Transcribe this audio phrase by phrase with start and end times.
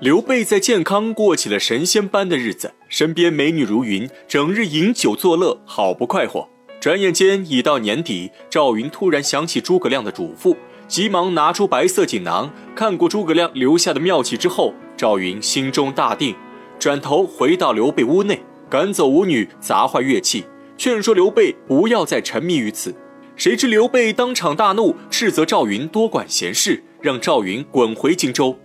[0.00, 6.48] 刘备在健康过起了神仙般的日子，身边美女如云，整日饮酒作乐，好不快活。
[6.80, 10.56] 转眼间已到年底，赵云突然想起诸葛亮的嘱咐，
[10.88, 16.34] 急忙拿出白色锦囊，看过诸葛亮留下的妙计之后，赵云心中大定，
[16.78, 20.46] 转头回到刘备屋内，赶走舞女，砸坏乐器，
[20.78, 22.94] 劝说刘备不要再沉迷于此。
[23.36, 28.58] 谁知刘备当场大怒，斥责赵云多管闲事，让赵云滚回荆州。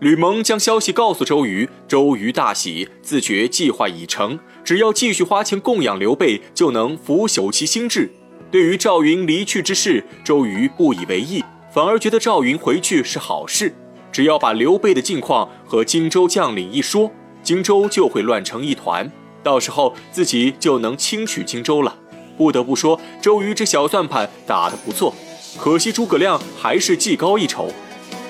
[0.00, 8.08] 吕蒙将消息告诉周瑜，周瑜大喜，自觉计划已成，只要继续花钱供养刘备，就能腐朽其心智。
[8.48, 11.44] 对于赵云离去之事，周瑜不以为意，
[11.74, 13.74] 反而觉得赵云回去是好事。
[14.12, 17.10] 只要把刘备的近况和荆州将领一说，
[17.42, 19.10] 荆州就会乱成一团，
[19.42, 21.96] 到时候自己就能轻取荆州了。
[22.36, 25.12] 不得不说，周瑜这小算盘打得不错，
[25.58, 27.72] 可惜诸葛亮还是技高一筹。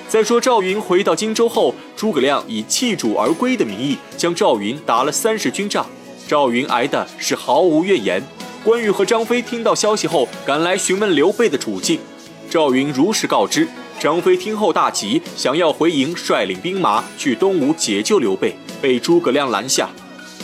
[0.09, 5.85] 再说赵云回到荆州后，诸葛亮以弃主而归的名义将赵云打了三十军仗，
[6.27, 8.19] 赵云挨的是毫无怨言。
[8.63, 11.99] 关羽和张飞听到消息后，赶来询问刘备的处境，
[12.49, 13.67] 赵云如实告知。
[13.99, 19.89] 张飞听后大急，想要回营率领兵马去东吴解救刘备，被诸葛亮拦下。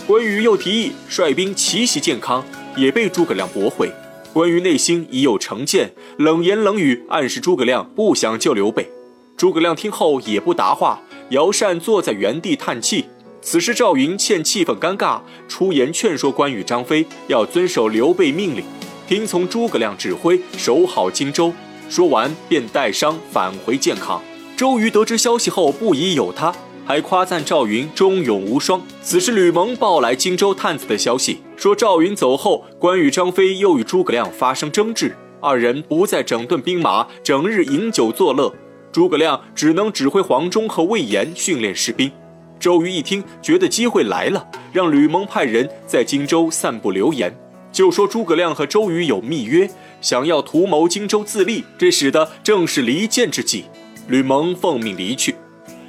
[0.05, 2.45] 关羽又提议率兵奇袭建康，
[2.77, 3.91] 也被诸葛亮驳回。
[4.31, 8.94] 关羽内心已有成见，冷言冷语暗示诸葛亮不想救刘备。
[9.37, 13.05] 诸葛亮听后也不答话，摇扇坐在原地叹气。
[13.41, 15.19] 此时赵云见气氛尴尬，
[15.49, 18.63] 出言劝说关羽、张飞要遵守刘备命令，
[19.07, 21.51] 听从诸葛亮指挥，守好荆州。
[21.89, 24.21] 说完便带伤返回建康。
[24.55, 28.81] 周瑜得知消息后不疑有他，还夸赞赵云忠勇无双。
[29.01, 38.51] 此时吕蒙报来荆州探子的消息，说赵云走后，关羽、张飞又与诸葛亮发生争执，二人不再整顿兵马，整日饮酒作乐。
[38.95, 42.09] 诸葛亮只能指挥黄忠和魏延训练士兵。
[42.57, 47.29] 周瑜一听，觉得机会来了，让吕蒙派人在荆州散布流言，
[47.73, 49.69] 就说诸葛亮和周瑜有密约，
[49.99, 51.65] 想要图谋荆州自立。
[51.77, 53.65] 这使得正是离间之计。
[54.07, 55.35] 吕蒙奉命离去。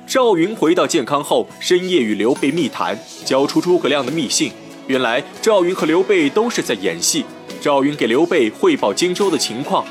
[0.04, 4.50] 赵云回到建康后，深夜与刘备密谈，交出诸葛亮的密信。
[4.88, 7.24] 原来赵云和刘备都是在演戏。
[7.60, 9.86] 赵云给刘备汇报荆州的情况。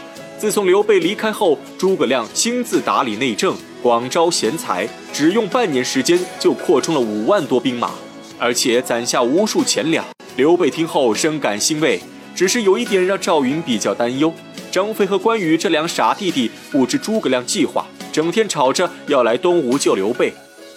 [0.46, 7.90] 自从刘备离开后，诸葛亮亲自打理内政，广招贤才，只用半年时间就扩充了五万多兵马，
[8.38, 10.06] 而且攒下无数钱粮。
[10.36, 12.00] 刘备听后深感欣慰，
[12.36, 14.32] 只是有一点让赵云比较担忧：
[14.70, 20.32] 张飞和关羽这两傻弟弟不知诸葛亮计划，整天吵着要来东吴救刘备。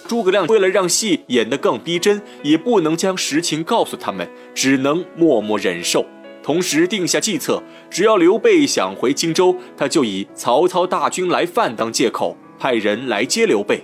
[0.07, 6.03] 诸葛亮为了让戏演得更逼真，也不能将实情告诉他们，只能默默忍受。
[6.49, 7.61] 同时定下计策，
[7.91, 13.83] 只要刘备想回荆州，他就以曹操大军来犯当借口，派人来接刘备。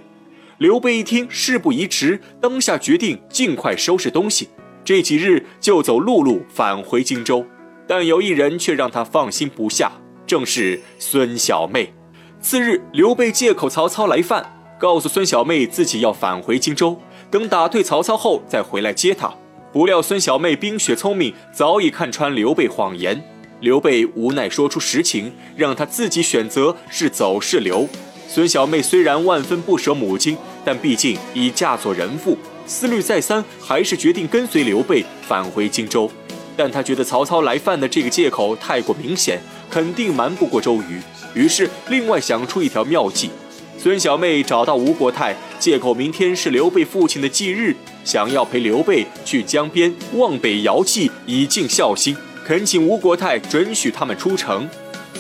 [0.58, 4.50] 刘备一听，事不宜迟，当下决定尽快收拾东西，
[4.84, 7.46] 这几日就走陆路返回荆州。
[7.86, 9.92] 但有一人却让他放心不下，
[10.26, 11.94] 正是孙小妹。
[12.42, 14.44] 次日，刘备借口曹操来犯，
[14.80, 17.00] 告诉孙小妹自己要返回荆州，
[17.30, 19.32] 等打退曹操后再回来接他。
[19.76, 23.22] 不料孙小妹冰雪聪明，早已看穿刘备谎言。
[23.60, 27.86] 刘备无奈说出实情，让他自己选择是走是留。
[28.26, 36.10] 孙小妹虽然万分不舍母亲，但毕竟已嫁作人妇，思虑再三，还是决定跟随刘备返回荆州。
[36.56, 41.02] 但她觉得曹操来犯的这个借口太过明显，肯定瞒不过周瑜，
[41.34, 43.30] 于是另外想出一条妙计。
[43.78, 47.76] 孙小妹找到吴国太，借口明天是刘备父亲的忌日。
[48.06, 54.70] 想要陪刘备去江边望北遥祭，以尽孝心，恳请吴国太准许他们出城。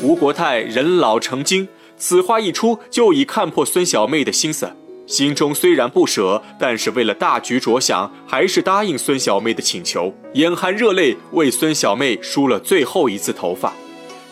[0.01, 4.72] 吴国太人老成精，此话一出，就已看破孙小妹的心思，
[5.07, 13.74] 心中虽然不舍，但是为了大局着想，还是答应孙小妹的请求，眼含热泪为孙小妹梳了最后一次头发。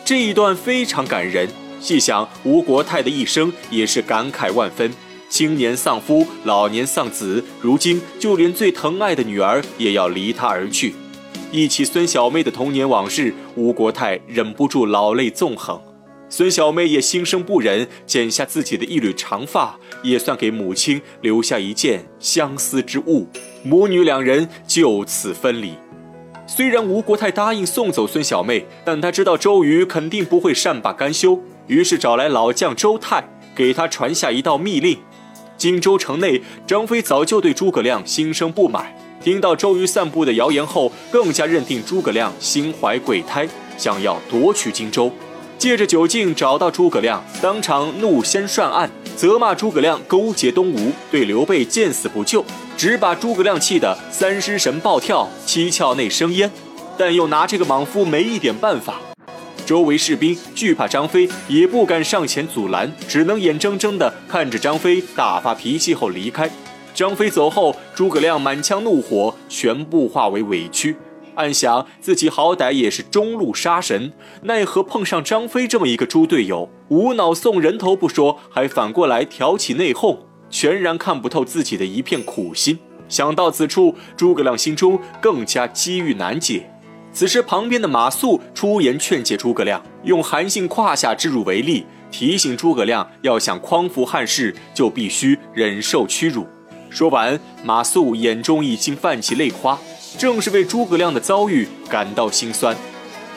[0.05, 1.49] 这一段非常感人，
[1.79, 4.93] 细想吴国太的一生，也是感慨万分。
[5.33, 10.93] 青年丧夫，老年丧子，如今就连最疼爱的女儿也要离他而去。
[11.51, 15.81] 忆起孙小妹的童年往事，吴国泰忍不住老泪纵横。
[16.29, 23.27] 孙小妹也心生不忍，剪下自己的一缕长发，也算给母亲留下一件相思之物。
[23.63, 25.73] 母女两人就此分离。
[26.45, 34.99] 虽然吴国泰答应送走孙小妹，但他知道周瑜肯定不会善罢甘休，于是找来老将周泰，给他传下一道密令。
[35.57, 38.85] 荆州城内，张飞早就对诸葛亮心生不满。
[39.23, 43.47] 听到周瑜散布的谣言后，更加认定诸葛亮心怀鬼胎，
[43.77, 45.11] 想要夺取荆州。
[45.57, 52.43] 借着酒劲找到诸葛亮，当场怒掀涮案，责骂诸葛亮勾结东吴，对刘备见死不救，
[52.75, 56.51] 只把诸葛亮气得三尸神暴跳，七窍内生烟，
[56.97, 58.99] 但又拿这个莽夫没一点办法。
[59.65, 66.49] 周围士兵惧怕张飞，也不敢上前阻拦，只能眼睁睁地看着张飞大发脾气后离开。
[66.93, 70.95] 张飞走后，诸葛亮满腔怒火全部化为委屈，
[71.35, 74.11] 暗想自己好歹也是中路杀神，
[74.43, 80.17] 奈何碰上张飞这么一个猪队友，无脑送人头不说，还反过来挑起内讧，
[80.49, 82.77] 全然看不透自己的一片苦心。
[83.09, 86.69] 想到此处，诸葛亮心中更加机遇难解。
[87.13, 96.47] 此时，旁边的马谡出言劝解诸葛亮，用韩信胯下之辱为例，提醒诸葛亮要想匡扶汉室，就必须忍受屈辱。
[96.89, 99.79] 说完，马谡眼中已经泛起泪花，
[100.17, 102.75] 正是为诸葛亮的遭遇感到心酸。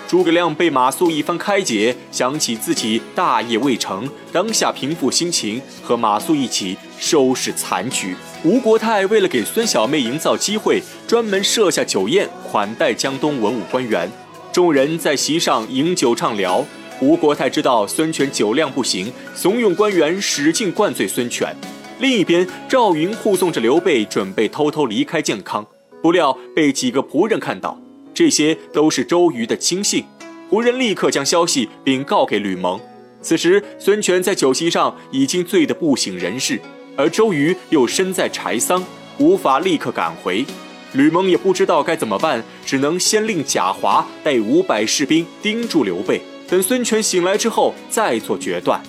[0.08, 8.14] 诸葛亮被马谡一番开解，想起自己大业未成，当下平复心情，和马谡一起收拾残局。
[8.44, 14.10] 吴国太为了给孙小妹营造机会，专门设下酒宴款待江东文武官员。
[14.52, 16.64] 众人在席上饮酒畅聊。
[17.00, 21.54] 吴国太知道孙权酒量不行，怂恿官员使劲灌醉孙权。
[21.98, 25.66] 另一边，赵云护送着刘备，准备偷偷离开建康，
[26.02, 27.78] 不料被几个仆人看到。
[28.14, 30.04] 这些都是周瑜的亲信，
[30.50, 32.80] 仆人立刻将消息禀告给吕蒙。
[33.20, 36.58] 此时，孙权在酒席上已经醉得不省人事，
[36.96, 38.82] 而周瑜又身在柴桑，
[39.18, 40.44] 无法立刻赶回。
[40.92, 48.80] 吕蒙也不知道该怎么办，只能先令贾华带五百士兵盯住刘备，等孙权醒来之后再做决断。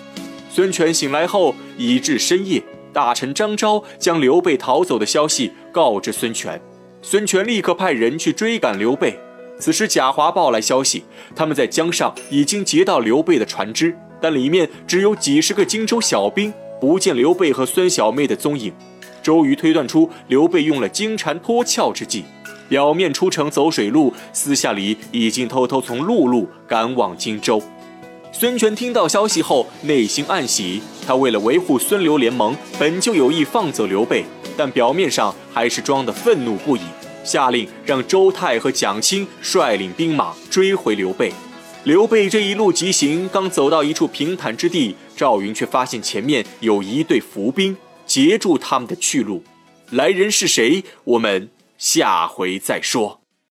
[0.49, 2.63] 孙权醒来后已至深夜，
[2.93, 6.59] 大臣张昭将刘备逃走的消息告知孙权。
[7.01, 9.19] 孙权立刻派人去追赶刘备。
[9.59, 11.03] 此时贾华报来消息，
[11.35, 18.73] 他们在江上已经截到刘备的船只，但里面只有几十个荆州小兵，不见刘备和孙小妹的踪影。
[19.21, 22.23] 周瑜推断出刘备用了金蝉脱壳之计，
[22.69, 27.61] 表面出城走水路，私下里已经偷偷从陆路赶往荆州。
[28.31, 34.23] 孙权听到消息后，内心暗喜，他为了维护孙刘联盟，本就有意放走刘备。
[34.55, 36.81] 但表面上还是装得愤怒不已，
[37.23, 41.31] 下令让周泰和蒋钦率领兵马追回刘备。
[41.83, 49.41] 刘备这一路急行，刚走到一处平坦之地，赵云却发现前面有一队伏兵截住他们的去路。
[49.91, 50.83] 来人是谁？
[51.05, 53.21] 我们下回再说。